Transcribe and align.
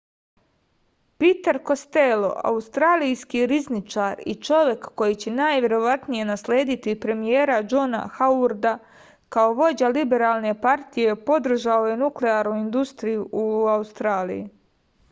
piter 1.23 1.57
kostelo 1.65 2.29
australijski 2.51 3.41
rizničar 3.51 4.23
i 4.33 4.35
čovek 4.49 4.87
koji 5.01 5.19
će 5.25 5.33
najverovatnije 5.35 6.25
naslediti 6.31 6.95
premijera 7.05 7.59
džona 7.75 8.01
hauarda 8.17 8.73
kao 9.37 9.53
vođa 9.63 9.93
liberalne 9.99 10.55
partije 10.67 11.15
podržao 11.31 11.87
je 11.93 12.01
nuklearnu 12.05 12.57
industriju 12.65 13.29
u 13.31 13.47
australiji 13.79 14.47